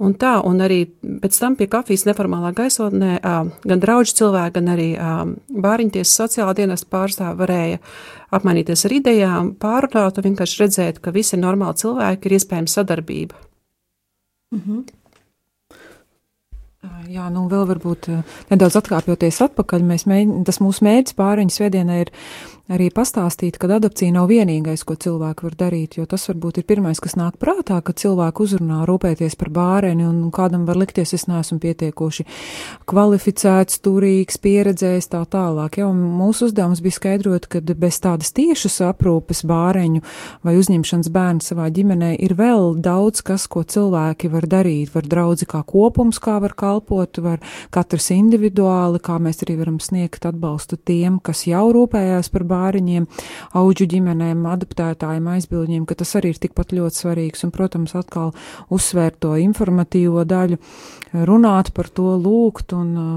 Un 0.00 0.14
tā, 0.16 0.38
un 0.48 0.62
arī 0.64 0.86
pēc 1.20 1.36
tam 1.36 1.56
pie 1.58 1.66
kafijas 1.68 2.06
neformālā 2.08 2.54
gaisotnē 2.56 3.18
gan 3.20 3.82
draugi 3.82 4.14
cilvēki, 4.16 4.54
gan 4.56 4.70
arī 4.72 4.86
bāriņties 5.52 6.14
sociālā 6.22 6.54
dienesta 6.56 6.88
pārstāvi 6.88 7.36
varēja 7.42 7.82
apmainīties 8.32 8.86
ar 8.88 8.94
idejām, 8.96 9.50
pārunāt 9.60 10.16
un 10.16 10.26
vienkārši 10.30 10.62
redzēt, 10.62 11.02
ka 11.04 11.12
visi 11.12 11.36
normāli 11.36 11.82
cilvēki 11.82 12.30
ir 12.30 12.36
iespējama 12.38 12.72
sadarbība. 12.72 13.36
Jā, 17.10 17.26
nu 17.28 17.42
vēl 17.50 17.66
varbūt 17.68 18.06
nedaudz 18.48 18.78
atkāpjoties 18.80 19.42
atpakaļ, 19.44 19.82
mēs 19.84 20.06
mēģinām, 20.08 20.44
tas 20.48 20.62
mūsu 20.64 20.84
mērķis 20.86 21.16
pāriņas 21.18 21.58
svētdienā 21.60 21.98
ir 22.06 22.12
arī 22.70 22.88
pastāstīt, 22.94 23.58
ka 23.58 23.68
adopcija 23.74 24.14
nav 24.14 24.28
vienīgais, 24.30 24.84
ko 24.86 24.94
cilvēki 24.94 25.46
var 25.46 25.56
darīt, 25.58 25.96
jo 25.98 26.06
tas 26.08 26.28
varbūt 26.30 26.60
ir 26.60 26.66
pirmais, 26.68 27.00
kas 27.02 27.16
nāk 27.18 27.38
prātā, 27.42 27.80
ka 27.82 27.94
cilvēku 27.96 28.46
uzrunā 28.46 28.84
rūpēties 28.88 29.34
par 29.40 29.50
bāreni 29.54 30.06
un 30.06 30.28
kādam 30.34 30.66
var 30.68 30.78
likties, 30.78 31.14
es 31.16 31.26
neesmu 31.30 31.58
pietiekoši 31.62 32.26
kvalificēts, 32.90 33.80
turīgs, 33.82 34.38
pieredzējis 34.42 35.10
tā 35.10 35.22
tālāk. 35.30 35.80
Ja, 35.80 35.90
mūsu 35.90 36.48
uzdevums 36.48 36.82
bija 36.84 36.98
skaidrot, 36.98 37.48
ka 37.50 37.62
bez 37.74 37.98
tādas 38.02 38.30
tiešas 38.36 38.80
aprūpes 38.90 39.42
bāreņu 39.50 40.04
vai 40.46 40.56
uzņemšanas 40.60 41.10
bērnu 41.14 41.44
savā 41.46 41.68
ģimenē 41.74 42.12
ir 42.22 42.36
vēl 42.38 42.78
daudz 42.82 43.24
kas, 43.26 43.48
ko 43.50 43.64
cilvēki 43.66 44.30
var 44.30 44.46
darīt. 44.50 44.94
Var 44.94 45.10
draudzi 45.10 45.48
kā 45.50 45.64
kopums, 45.66 46.22
kā 46.22 46.38
var 46.42 46.54
kalpot, 46.58 47.18
var 47.24 47.42
katrs 47.74 48.10
individuāli, 48.14 49.02
kā 49.02 49.18
mēs 49.22 49.42
arī 49.44 49.58
varam 49.60 49.82
sniegt 49.82 50.26
atbalstu 50.28 50.78
tiem, 50.78 51.18
kas 51.22 51.46
jau 51.50 51.66
rūpējās 51.74 52.30
par 52.30 52.46
bārenu 52.46 52.59
bāriņiem, 52.60 53.08
auģu 53.56 53.88
ģimenēm, 53.96 54.46
adaptētājiem, 54.54 55.28
aizbildņiem, 55.34 55.88
ka 55.88 55.98
tas 56.04 56.14
arī 56.20 56.34
ir 56.34 56.40
tikpat 56.44 56.76
ļoti 56.76 57.02
svarīgs. 57.02 57.44
Un, 57.46 57.54
protams, 57.56 57.96
atkal 57.98 58.34
uzsvērt 58.70 59.20
to 59.24 59.34
informatīvo 59.40 60.24
daļu, 60.28 60.60
runāt 61.28 61.72
par 61.76 61.88
to, 61.88 62.12
lūgt 62.20 62.76
un 62.76 62.96
uh, 63.00 63.12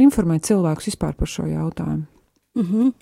informēt 0.00 0.48
cilvēkus 0.48 0.90
vispār 0.92 1.14
par 1.18 1.30
šo 1.30 1.46
jautājumu. 1.50 2.08
Mm 2.54 2.66
-hmm. 2.66 2.92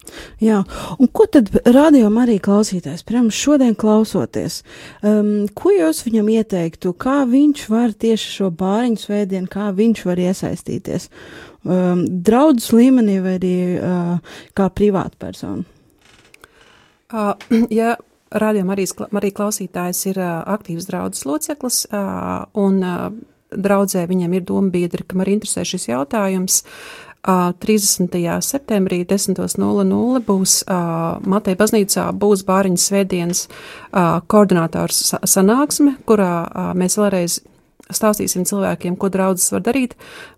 Jā, 0.40 0.64
un 0.98 1.09
ko 1.12 1.27
tad 1.27 1.48
rādījām 1.64 2.18
arī 2.20 2.38
klausītājs, 2.38 3.03
piemēram, 3.05 3.31
šodien 3.31 3.74
klausoties? 3.74 4.62
Um, 5.03 5.48
ko 5.55 5.70
jūs 5.70 6.05
viņam 6.05 6.29
ieteiktu, 6.29 6.92
kā 6.92 7.24
viņš 7.24 7.68
var 7.68 7.92
tieši 7.92 8.29
šo 8.33 8.51
bāriņu 8.51 8.96
svētdienu, 8.96 9.48
kā 9.48 9.72
viņš 9.72 10.05
var 10.05 10.18
iesaistīties? 10.18 11.09
Um, 11.66 12.05
draudzes 12.25 12.71
līmenī 12.71 13.18
vai 13.25 13.35
arī 13.38 13.57
uh, 13.77 14.37
kā 14.57 14.68
privāta 14.71 15.18
persona? 15.18 15.64
Uh, 17.11 17.35
ja 17.81 17.97
rādījām 18.31 18.71
arī, 18.75 18.87
arī 19.09 19.33
klausītājs 19.35 20.05
ir 20.12 20.23
uh, 20.23 20.38
aktīvs 20.55 20.87
draudzes 20.88 21.27
loceklis, 21.27 21.83
uh, 21.90 22.47
un 22.61 22.79
uh, 22.85 23.11
draudzē 23.51 24.07
viņam 24.09 24.38
ir 24.38 24.47
doma 24.47 24.71
biedri, 24.71 25.07
kam 25.09 25.25
arī 25.25 25.38
interesē 25.38 25.66
šis 25.66 25.90
jautājums. 25.90 26.62
Uh, 26.62 27.09
30. 27.29 28.14
septembrī 28.40 29.03
10.00 29.05 30.21
būs 30.25 30.53
Mateja 31.27 31.59
baznīcā 31.59 32.05
būs 32.14 32.44
Bāriņas 32.47 32.87
svētdienas 32.88 33.42
koordinātors 34.31 35.03
sanāksme, 35.27 35.97
kurā 36.07 36.73
mēs 36.79 36.97
vēlreiz 36.97 37.40
stāstīsim 37.94 38.44
cilvēkiem, 38.48 38.96
ko 39.01 39.11
draudzes 39.12 39.53
var 39.55 39.62
darīt 39.66 39.94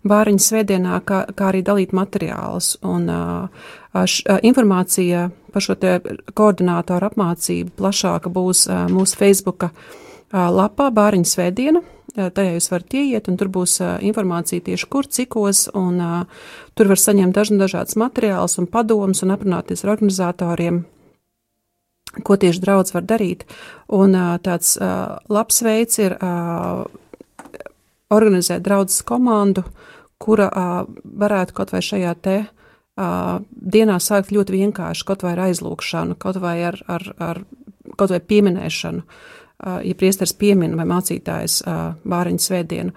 bāriņas 0.07 0.49
svētdienā, 0.51 0.99
kā, 1.07 1.23
kā 1.35 1.49
arī 1.51 1.63
dalīt 1.67 1.95
materiālus. 1.95 2.77
Un 2.87 3.09
š, 3.11 4.23
informācija 4.47 5.29
par 5.51 5.65
šo 5.65 5.75
te 5.79 5.97
koordinātoru 6.37 7.09
apmācību 7.11 7.75
plašāka 7.79 8.31
būs 8.31 8.67
mūsu 8.91 9.19
Facebooka 9.19 9.71
lapā 10.31 10.91
Bāriņas 10.95 11.35
svētdiena. 11.35 11.83
Tajā 12.11 12.57
jūs 12.57 12.67
varat 12.71 12.95
ieiet, 12.99 13.27
un 13.31 13.37
tur 13.39 13.47
būs 13.51 13.77
informācija 14.03 14.63
tieši 14.65 14.87
kur, 14.91 15.07
cikos, 15.07 15.69
un 15.75 16.25
tur 16.75 16.89
var 16.91 16.99
saņemt 16.99 17.37
dažādas 17.59 17.95
materiālus 17.99 18.57
un 18.59 18.67
padomus 18.67 19.23
un 19.23 19.31
aprunāties 19.31 19.85
ar 19.85 19.93
organizatoriem, 19.93 20.81
ko 22.27 22.35
tieši 22.35 22.63
draudz 22.63 22.91
var 22.91 23.07
darīt. 23.07 23.45
Un 23.95 24.17
tāds 24.43 24.75
labs 25.31 25.63
veids 25.63 26.03
ir 26.03 26.17
organizēt 28.11 28.63
draudzes 28.65 29.03
komandu, 29.07 29.63
kura 30.21 30.47
uh, 30.49 30.79
varētu 31.03 31.57
kaut 31.57 31.73
vai 31.73 31.81
šajā 31.85 32.13
te 32.21 32.37
uh, 32.45 33.41
dienā 33.51 33.97
sākt 33.99 34.33
ļoti 34.35 34.59
vienkārši, 34.59 35.05
kaut 35.07 35.25
vai 35.25 35.35
ar 35.35 35.45
aizlūkšanu, 35.49 36.17
kaut 36.21 36.39
vai 36.43 36.59
ar, 36.69 36.79
ar, 36.91 37.07
ar 37.19 37.43
kaut 37.97 38.13
vai 38.13 38.19
pieminēšanu. 38.19 39.05
Uh, 39.05 39.37
ja 39.85 39.93
priesteris 39.97 40.33
piemina 40.33 40.73
vai 40.79 40.87
mācītājs 40.89 41.59
bāriņu 42.09 42.41
svētdienu. 42.41 42.93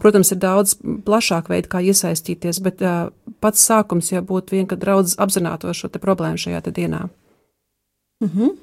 Protams, 0.00 0.30
ir 0.32 0.38
daudz 0.40 0.78
plašāk 1.04 1.50
veidi, 1.52 1.68
kā 1.68 1.82
iesaistīties, 1.84 2.62
bet 2.64 2.80
pats 3.44 3.66
sākums 3.68 4.08
jau 4.12 4.22
būtu 4.24 4.56
vien, 4.56 4.68
kad 4.70 4.80
draudz 4.80 5.18
apzinātos 5.20 5.76
šo 5.76 5.92
te 5.92 6.00
problēmu 6.00 6.40
šajā 6.40 6.62
te 6.64 6.72
dienā. 6.80 7.04
Mhm. 8.24 8.48
Mm 8.48 8.56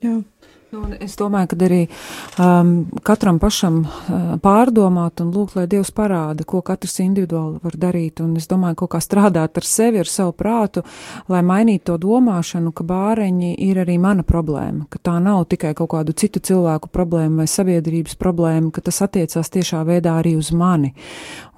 Jā. 0.00 0.16
Nu, 0.70 0.84
es 1.02 1.16
domāju, 1.18 1.48
ka 1.50 1.56
arī 1.66 1.78
um, 2.38 2.68
katram 3.02 3.40
pašam 3.42 3.80
uh, 3.82 4.18
pārdomāt 4.38 5.18
un 5.18 5.32
lūgt, 5.34 5.56
lai 5.58 5.64
Dievs 5.66 5.88
parāda, 5.90 6.44
ko 6.46 6.60
katrs 6.62 7.00
individuāli 7.02 7.58
var 7.64 7.74
darīt. 7.74 8.20
Un 8.22 8.36
es 8.38 8.46
domāju, 8.46 8.76
kaut 8.84 8.92
kā 8.92 9.00
strādāt 9.02 9.58
ar 9.58 9.66
sevi, 9.66 9.98
ar 9.98 10.06
savu 10.06 10.30
prātu, 10.38 10.84
lai 11.32 11.40
mainītu 11.42 11.88
to 11.88 11.96
domāšanu, 12.04 12.70
ka 12.70 12.86
bāreņi 12.86 13.56
ir 13.66 13.80
arī 13.82 13.96
mana 13.98 14.22
problēma, 14.22 14.84
ka 14.92 15.00
tā 15.10 15.16
nav 15.18 15.48
tikai 15.50 15.72
kaut 15.74 15.90
kādu 15.96 16.14
citu 16.14 16.38
cilvēku 16.38 16.92
problēma 16.94 17.42
vai 17.42 17.48
sabiedrības 17.50 18.14
problēma, 18.20 18.70
ka 18.70 18.84
tas 18.86 19.02
attiecās 19.08 19.50
tiešā 19.50 19.80
veidā 19.88 20.20
arī 20.20 20.36
uz 20.38 20.52
mani. 20.54 20.92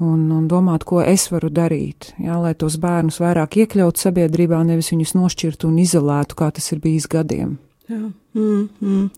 Un, 0.01 0.25
un 0.33 0.47
domāt, 0.49 0.87
ko 0.89 1.03
es 1.05 1.27
varu 1.35 1.51
darīt, 1.53 2.15
jā, 2.17 2.39
lai 2.41 2.55
tos 2.57 2.81
bērnus 2.81 3.21
vairāk 3.21 3.61
iekļautu 3.61 4.07
sabiedrībā, 4.07 4.63
nevis 4.73 4.89
viņus 4.95 5.15
nošķirtu 5.21 5.69
un 5.69 5.77
izolētu, 5.85 6.39
kā 6.41 6.49
tas 6.57 6.73
ir 6.73 6.81
bijis 6.81 7.11
gadiem. 7.13 7.59
Jā. 7.91 7.99
Mm, 8.33 8.69
mm. 8.81 9.09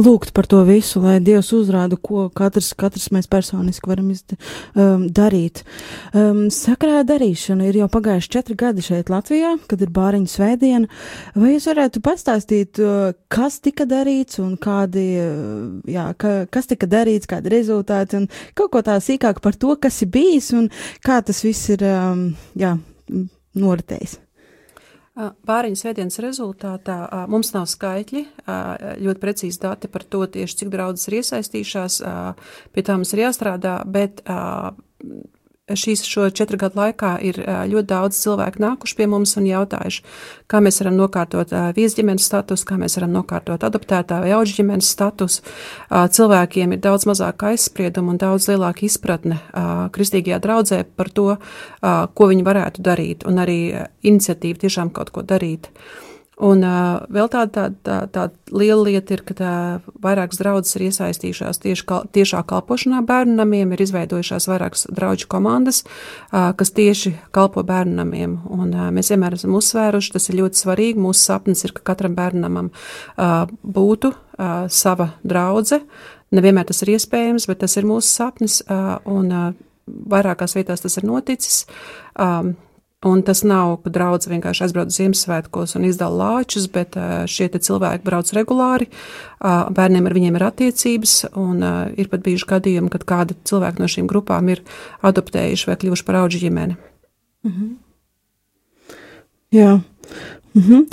Lūgt 0.00 0.32
par 0.34 0.46
to 0.50 0.62
visu, 0.66 1.02
lai 1.04 1.18
Dievs 1.22 1.50
uzrāda, 1.54 1.98
ko 2.00 2.24
katrs, 2.34 2.70
katrs 2.78 3.10
mēs 3.14 3.28
personiski 3.30 3.90
varam 3.90 4.08
izd, 4.14 4.34
um, 4.72 5.04
darīt. 5.14 5.60
Um, 6.16 6.46
sakrā 6.54 7.02
darīšana 7.06 7.68
ir 7.68 7.82
jau 7.82 7.90
pagājuši 7.92 8.32
četri 8.34 8.56
gadi 8.58 8.86
šeit 8.86 9.12
Latvijā, 9.12 9.52
kad 9.70 9.84
ir 9.84 9.92
bāriņu 9.94 10.32
svētdiena. 10.32 10.90
Vai 11.36 11.52
jūs 11.52 11.68
varētu 11.70 12.02
pastāstīt, 12.04 12.80
uh, 12.82 13.12
kas 13.28 13.60
tika 13.62 13.86
darīts 13.90 14.40
un 14.42 14.56
kādi, 14.56 15.06
uh, 15.20 15.70
jā, 15.84 16.08
ka, 16.18 16.34
kas 16.50 16.72
tika 16.72 16.88
darīts, 16.90 17.30
kādi 17.30 17.52
rezultāti 17.54 18.22
un 18.22 18.28
kaut 18.56 18.72
ko 18.72 18.84
tā 18.88 18.96
sīkāk 19.04 19.44
par 19.44 19.60
to, 19.60 19.76
kas 19.76 20.00
ir 20.02 20.10
bijis 20.16 20.54
un 20.56 20.72
kā 21.04 21.20
tas 21.22 21.44
viss 21.44 21.76
ir, 21.76 21.84
um, 21.92 22.30
jā, 22.58 22.78
noritējis? 23.54 24.23
Bāriņu 25.14 25.78
svētdienas 25.78 26.18
rezultātā 26.18 26.96
mums 27.30 27.52
nav 27.54 27.68
skaitļi, 27.70 28.24
ļoti 29.04 29.22
precīzi 29.22 29.60
dati 29.62 29.90
par 29.92 30.02
to 30.10 30.24
tieši, 30.26 30.56
cik 30.62 30.72
draudzes 30.72 31.06
ir 31.06 31.20
iesaistījušās, 31.20 32.00
pie 32.74 32.82
tā 32.82 32.96
mums 32.98 33.14
ir 33.14 33.22
jāstrādā, 33.22 33.76
bet 33.86 34.24
šīs 35.72 36.02
šo 36.04 36.26
četru 36.28 36.58
gadu 36.60 36.76
laikā 36.76 37.14
ir 37.24 37.38
ļoti 37.40 37.88
daudz 37.88 38.18
cilvēku 38.20 38.60
nākuši 38.60 38.96
pie 38.98 39.06
mums 39.08 39.32
un 39.40 39.46
jautājuši, 39.48 40.02
kā 40.50 40.60
mēs 40.60 40.82
varam 40.82 40.98
nokārtot 40.98 41.54
viesģimenes 41.76 42.26
status, 42.28 42.66
kā 42.68 42.76
mēs 42.80 42.98
varam 42.98 43.14
nokārtot 43.16 43.64
adoptētā 43.64 44.20
vai 44.20 44.34
auģu 44.36 44.58
ģimenes 44.60 44.92
status. 44.92 45.40
Cilvēkiem 45.88 46.76
ir 46.76 46.84
daudz 46.84 47.08
mazāk 47.08 47.46
aizspriedumu 47.48 48.12
un 48.12 48.20
daudz 48.20 48.50
lielāka 48.52 48.84
izpratne 48.84 49.40
kristīgajā 49.96 50.42
draudzē 50.44 50.82
par 50.84 51.08
to, 51.08 51.28
ko 51.80 52.32
viņi 52.32 52.44
varētu 52.44 52.84
darīt 52.84 53.24
un 53.24 53.40
arī 53.40 53.60
iniciatīva 54.04 54.66
tiešām 54.66 54.92
kaut 54.92 55.16
ko 55.16 55.24
darīt. 55.24 55.72
Un 56.42 56.64
uh, 56.66 57.04
vēl 57.14 57.28
tāda 57.30 57.50
tā, 57.54 57.64
tā, 57.86 57.96
tā 58.10 58.24
liela 58.50 58.88
lieta 58.88 59.14
ir, 59.14 59.22
ka 59.26 59.36
tā, 59.38 59.52
vairākas 60.02 60.40
draudzes 60.40 60.74
ir 60.74 60.88
iesaistījušās 60.88 61.62
tieši 61.62 61.84
kal, 61.86 62.08
tiešā 62.10 62.40
kalpošanā 62.50 63.04
bērnu 63.06 63.36
namiem, 63.38 63.74
ir 63.74 63.84
izveidojušās 63.84 64.48
vairākas 64.50 64.88
draugu 64.90 65.28
komandas, 65.30 65.84
uh, 65.84 66.50
kas 66.58 66.74
tieši 66.74 67.14
kalpo 67.34 67.62
bērnu 67.66 68.00
namiem. 68.00 68.40
Un, 68.50 68.74
uh, 68.74 68.90
mēs 68.94 69.12
vienmēr 69.14 69.38
esam 69.38 69.54
uzsvēruši, 69.60 70.14
tas 70.16 70.26
ir 70.30 70.40
ļoti 70.40 70.64
svarīgi. 70.64 71.04
Mūsu 71.06 71.22
sapnis 71.22 71.62
ir, 71.68 71.76
ka 71.76 71.86
katram 71.92 72.18
bērnamam 72.18 72.72
uh, 72.72 73.44
būtu 73.62 74.10
uh, 74.10 74.66
sava 74.66 75.12
draudze. 75.22 75.84
Nevienmēr 76.34 76.66
tas 76.66 76.82
ir 76.82 76.96
iespējams, 76.96 77.46
bet 77.46 77.62
tas 77.62 77.78
ir 77.78 77.86
mūsu 77.86 78.10
sapnis, 78.10 78.58
uh, 78.66 78.96
un 79.06 79.30
uh, 79.30 79.48
vairākās 79.86 80.56
vietās 80.58 80.82
tas 80.82 80.98
ir 80.98 81.06
noticis. 81.06 81.62
Um, 82.18 82.56
Un 83.04 83.20
tas 83.26 83.42
nav, 83.44 83.74
ka 83.84 83.92
draugs 83.92 84.28
vienkārši 84.30 84.64
aizbrauc 84.64 84.92
Ziemassvētkos 84.94 85.76
un 85.76 85.84
izdala 85.84 86.38
lāčus, 86.38 86.70
bet 86.72 86.96
šie 87.28 87.50
cilvēki 87.52 88.06
brauc 88.06 88.30
regulāri, 88.32 88.88
bērniem 89.40 90.08
ar 90.08 90.16
viņiem 90.16 90.38
ir 90.38 90.46
attiecības, 90.46 91.16
un 91.36 91.60
ir 92.00 92.08
pat 92.08 92.24
bijuši 92.24 92.48
gadījumi, 92.54 92.92
kad 92.94 93.04
kādi 93.08 93.36
cilvēki 93.44 93.84
no 93.84 93.90
šīm 93.92 94.08
grupām 94.08 94.48
ir 94.54 94.64
adoptējuši 95.04 95.68
vai 95.68 95.76
kļuvuši 95.82 96.06
par 96.08 96.22
auģu 96.22 96.44
ģimeni. 96.46 96.78
Mhm. 97.44 97.72
Jā. 99.54 99.74
Mhm. 100.54 100.84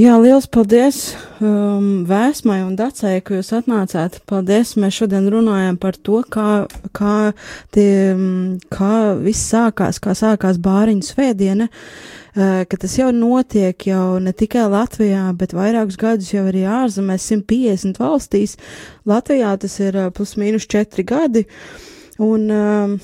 Jā, 0.00 0.14
liels 0.16 0.46
paldies 0.48 1.12
um, 1.44 2.06
Vēsmai 2.08 2.62
un 2.64 2.72
Dacei, 2.78 3.18
ka 3.20 3.36
jūs 3.36 3.50
atnācāt. 3.58 4.22
Paldies, 4.28 4.70
mēs 4.80 5.02
šodien 5.02 5.26
runājam 5.28 5.76
par 5.80 5.98
to, 6.00 6.22
kā, 6.32 6.64
kā, 6.96 7.16
tie, 7.76 7.90
mm, 8.14 8.70
kā 8.72 8.94
viss 9.20 9.50
sākās, 9.52 9.98
kā 10.00 10.14
sākās 10.16 10.56
bāriņu 10.64 11.04
svētdiena, 11.04 11.66
uh, 11.68 12.62
ka 12.64 12.78
tas 12.80 12.94
jau 12.96 13.10
notiek 13.12 13.84
jau 13.90 14.16
ne 14.16 14.32
tikai 14.32 14.64
Latvijā, 14.72 15.26
bet 15.36 15.52
vairākus 15.52 16.00
gadus 16.00 16.32
jau 16.32 16.46
arī 16.48 16.64
ārzemēs, 16.64 17.26
150 17.34 18.00
valstīs. 18.00 18.56
Latvijā 19.04 19.52
tas 19.60 19.76
ir 19.84 19.98
uh, 20.06 20.08
plus 20.08 20.38
mīnus 20.40 20.64
4 20.72 21.04
gadi, 21.04 21.44
un 22.16 22.48
um, 22.48 22.96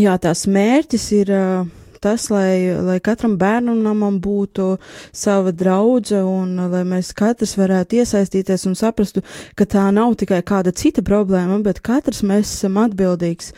jā, 0.00 0.16
tās 0.16 0.46
mērķis 0.48 1.06
ir. 1.20 1.34
Uh, 1.36 1.76
tas, 2.00 2.28
lai, 2.32 2.72
lai 2.80 2.98
katram 3.04 3.36
bērnam 3.40 4.18
būtu 4.24 4.72
sava 5.12 5.52
draudze 5.52 6.22
un 6.24 6.56
lai 6.72 6.82
mēs 6.88 7.12
katrs 7.16 7.56
varētu 7.60 8.00
iesaistīties 8.00 8.66
un 8.70 8.76
saprastu, 8.78 9.22
ka 9.54 9.68
tā 9.68 9.86
nav 9.94 10.16
tikai 10.20 10.42
kāda 10.46 10.72
cita 10.72 11.04
problēma, 11.06 11.60
bet 11.64 11.82
katrs 11.84 12.24
mēs 12.26 12.48
esam 12.58 12.80
atbildīgs. 12.80 13.52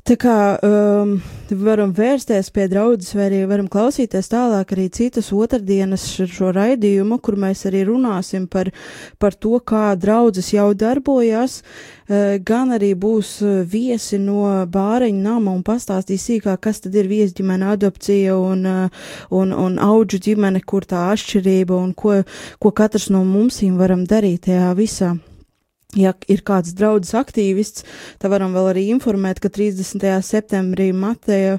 Tā 0.00 0.14
kā 0.16 0.34
um, 0.64 1.10
varam 1.60 1.90
vērsties 1.92 2.48
pie 2.54 2.64
draudzes, 2.72 3.12
vai 3.16 3.26
arī 3.28 3.40
varam 3.50 3.66
klausīties 3.70 4.30
tālāk 4.32 4.72
arī 4.72 4.86
citas 4.96 5.28
otrdienas 5.36 6.06
šo 6.30 6.52
raidījumu, 6.56 7.18
kur 7.20 7.36
mēs 7.40 7.66
arī 7.68 7.82
runāsim 7.88 8.46
par, 8.50 8.72
par 9.20 9.36
to, 9.36 9.58
kā 9.60 9.92
draudzes 10.00 10.50
jau 10.54 10.70
darbojas, 10.72 11.60
uh, 11.60 12.40
gan 12.40 12.72
arī 12.78 12.94
būs 12.96 13.36
uh, 13.44 13.60
viesi 13.68 14.18
no 14.22 14.48
bāreņa 14.72 15.24
nama 15.26 15.52
un 15.52 15.64
pastāstīs 15.66 16.24
sīkāk, 16.30 16.62
kas 16.64 16.80
tad 16.86 16.96
ir 16.96 17.10
viesģimene 17.10 17.68
adopcija 17.76 18.38
un, 18.40 18.64
uh, 18.66 19.08
un, 19.36 19.52
un 19.52 19.80
auģu 19.84 20.22
ģimene, 20.30 20.64
kur 20.64 20.88
tā 20.88 21.10
atšķirība 21.12 21.76
un 21.76 21.92
ko, 21.92 22.22
ko 22.58 22.72
katrs 22.72 23.10
no 23.12 23.26
mums 23.28 23.60
varam 23.76 24.06
darīt 24.08 24.48
tajā 24.48 24.72
visā. 24.78 25.18
Ja 25.98 26.12
ir 26.30 26.44
kāds 26.46 26.70
draudzes 26.78 27.16
aktīvists, 27.18 27.82
tad 28.22 28.30
varam 28.30 28.52
vēl 28.54 28.68
arī 28.70 28.84
informēt, 28.92 29.40
ka 29.42 29.50
30. 29.50 30.04
septembrī 30.22 30.92
Mateja 30.94 31.56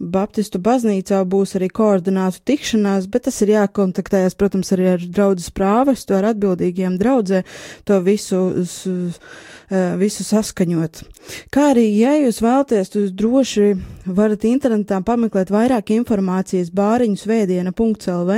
Baptistu 0.00 0.56
baznīcā 0.64 1.18
būs 1.28 1.52
arī 1.58 1.68
koordinātu 1.68 2.40
tikšanās, 2.48 3.10
bet 3.12 3.26
tas 3.28 3.42
ir 3.44 3.52
jākontaktējas, 3.52 4.38
protams, 4.40 4.72
arī 4.72 4.88
ar 4.94 5.04
draudzes 5.04 5.52
prāvestu, 5.52 6.16
ar 6.16 6.30
atbildīgiem 6.30 6.96
draudzē, 7.00 7.42
to 7.84 8.00
visu, 8.06 8.40
visu 10.00 10.26
saskaņot. 10.30 11.02
Kā 11.52 11.68
arī, 11.74 11.84
ja 11.98 12.16
jūs 12.22 12.40
vēlaties, 12.44 12.94
jūs 12.96 13.12
droši 13.12 13.68
varat 14.06 14.44
internetā 14.48 15.00
pameklēt 15.04 15.50
vairāk 15.52 15.94
informācijas 15.94 16.70
bāriņu 16.74 17.18
svētdiena.lv, 17.20 18.36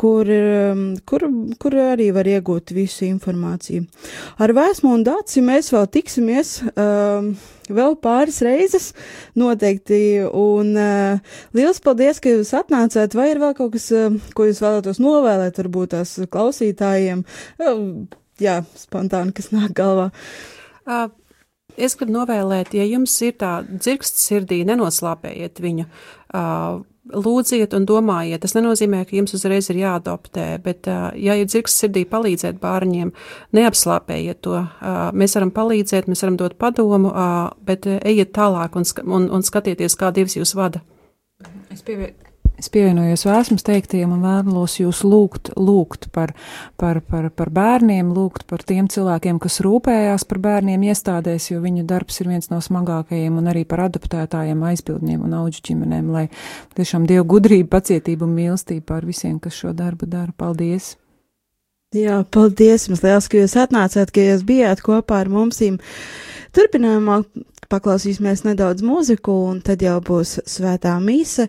kur, 0.00 0.30
kur, 1.08 1.26
kur 1.62 1.76
arī 1.86 2.10
var 2.14 2.28
iegūt 2.28 2.74
visu 2.76 3.06
informāciju. 3.08 3.86
Ar 4.42 4.54
Vēsmu 4.56 4.94
un 4.98 5.04
Dāci 5.06 5.42
mēs 5.44 5.70
vēl 5.74 5.88
tiksimies 5.94 6.56
um, 6.74 7.32
vēl 7.70 7.96
pāris 8.04 8.42
reizes 8.44 8.90
noteikti, 9.38 10.02
un 10.28 10.74
uh, 10.76 11.34
liels 11.56 11.80
paldies, 11.84 12.20
ka 12.20 12.34
jūs 12.34 12.54
atnācāt, 12.58 13.16
vai 13.16 13.30
ir 13.32 13.42
vēl 13.42 13.56
kaut 13.56 13.74
kas, 13.76 13.88
uh, 13.94 14.12
ko 14.36 14.48
jūs 14.50 14.62
vēlētos 14.64 15.02
novēlēt, 15.02 15.60
varbūt 15.62 15.96
tās 15.96 16.16
klausītājiem, 16.30 17.24
uh, 17.64 17.84
jā, 18.42 18.60
spontāni, 18.78 19.36
kas 19.36 19.52
nāk 19.54 19.76
galvā. 19.76 20.10
Uh. 20.84 21.12
Es 21.76 21.96
gribu 21.98 22.14
novēlēt, 22.20 22.74
ja 22.76 22.84
jums 22.86 23.14
ir 23.26 23.36
tā 23.40 23.58
dzirksts 23.66 24.28
sirdī, 24.28 24.62
nenoslāpējiet 24.68 25.62
viņu. 25.64 25.86
Uh, 26.34 26.82
lūdziet 27.12 27.74
un 27.76 27.84
domājiet. 27.88 28.40
Tas 28.42 28.54
nenozīmē, 28.56 29.02
ka 29.04 29.16
jums 29.18 29.34
uzreiz 29.36 29.68
ir 29.70 29.80
jāadoptē, 29.82 30.46
bet, 30.64 30.88
ja 31.20 31.36
ir 31.36 31.48
dzirks 31.50 31.76
sirdī 31.82 32.04
palīdzēt 32.08 32.60
bārņiem, 32.62 33.12
neapslāpējiet 33.56 34.40
to. 34.46 34.62
Mēs 35.16 35.36
varam 35.38 35.52
palīdzēt, 35.54 36.08
mēs 36.08 36.24
varam 36.24 36.38
dot 36.40 36.56
padomu, 36.60 37.12
bet 37.66 37.88
ejiet 38.00 38.32
tālāk 38.36 38.78
un, 38.80 38.88
un, 39.04 39.30
un 39.36 39.44
skatieties, 39.44 39.98
kā 40.00 40.14
Dievs 40.16 40.38
jūs 40.38 40.56
vada. 40.56 40.84
Es 41.72 41.84
pievienu 41.84 42.23
Es 42.64 42.70
pievienojos 42.72 43.26
vēsmas 43.28 43.60
teiktajiem 43.66 44.14
un 44.14 44.22
vēlos 44.24 44.78
jūs 44.78 45.02
lūgt, 45.04 45.50
lūgt 45.60 46.06
par, 46.16 46.30
par, 46.80 47.02
par, 47.04 47.26
par 47.36 47.50
bērniem, 47.52 48.08
lūgt 48.16 48.46
par 48.48 48.62
tiem 48.64 48.86
cilvēkiem, 48.88 49.36
kas 49.42 49.60
rūpējās 49.66 50.24
par 50.30 50.40
bērniem 50.46 50.86
iestādēs, 50.88 51.50
jo 51.50 51.60
viņu 51.60 51.84
darbs 51.90 52.22
ir 52.22 52.30
viens 52.32 52.48
no 52.48 52.62
smagākajiem, 52.64 53.36
un 53.36 53.52
arī 53.52 53.66
par 53.68 53.84
adoptētājiem, 53.90 54.64
aizbildņiem 54.70 55.26
un 55.28 55.36
auģu 55.42 55.60
ģimenēm, 55.68 56.08
lai 56.14 56.24
tiešām 56.78 57.04
Dievu 57.10 57.26
gudrību, 57.34 57.68
pacietību 57.74 58.24
un 58.24 58.32
mīlestību 58.38 58.86
pār 58.88 59.04
visiem, 59.12 59.36
kas 59.44 59.60
šo 59.60 59.76
darbu 59.76 60.08
dara. 60.08 60.32
Paldies! 60.32 60.94
Jā, 61.92 62.22
paldies 62.32 62.88
jums 62.88 63.04
liels, 63.04 63.28
ka 63.28 63.44
jūs 63.44 63.58
atnācāt, 63.60 64.08
ka 64.08 64.24
jūs 64.24 64.48
bijāt 64.48 64.80
kopā 64.88 65.20
ar 65.20 65.28
mums. 65.28 65.60
Turpinājumā 66.54 67.22
paklausīsimies 67.72 68.44
nedaudz 68.46 68.84
mūziku, 68.86 69.34
un 69.50 69.62
tad 69.64 69.82
jau 69.82 69.96
būs 70.04 70.36
svētā 70.50 70.92
mīsa. 71.02 71.48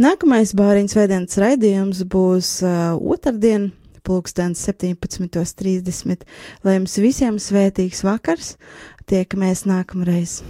Nākamais 0.00 0.54
bāriņas 0.58 0.96
veidienas 0.98 1.38
raidījums 1.38 2.02
būs 2.10 2.56
uh, 2.66 2.96
otrdien, 2.98 3.70
pulkstens 4.06 4.64
17.30. 4.66 6.26
Lai 6.64 6.78
jums 6.80 6.98
visiem 7.02 7.38
svētīgs 7.42 8.02
vakars, 8.06 8.56
tiekamies 9.10 9.66
nākamreiz! 9.70 10.40